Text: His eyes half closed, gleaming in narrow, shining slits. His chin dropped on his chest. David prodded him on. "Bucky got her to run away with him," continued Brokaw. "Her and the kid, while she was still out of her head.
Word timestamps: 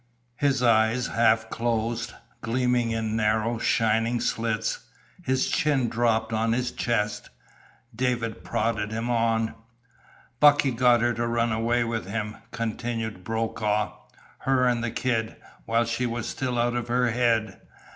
His 0.37 0.63
eyes 0.63 1.05
half 1.09 1.51
closed, 1.51 2.13
gleaming 2.41 2.89
in 2.89 3.15
narrow, 3.15 3.59
shining 3.59 4.19
slits. 4.19 4.87
His 5.21 5.47
chin 5.47 5.89
dropped 5.89 6.33
on 6.33 6.53
his 6.53 6.71
chest. 6.71 7.29
David 7.95 8.43
prodded 8.43 8.91
him 8.91 9.11
on. 9.11 9.53
"Bucky 10.39 10.71
got 10.71 11.01
her 11.01 11.13
to 11.13 11.27
run 11.27 11.51
away 11.51 11.83
with 11.83 12.07
him," 12.07 12.37
continued 12.49 13.23
Brokaw. 13.23 13.91
"Her 14.39 14.65
and 14.67 14.83
the 14.83 14.89
kid, 14.89 15.35
while 15.65 15.85
she 15.85 16.07
was 16.07 16.27
still 16.27 16.57
out 16.57 16.73
of 16.75 16.87
her 16.87 17.11
head. 17.11 17.61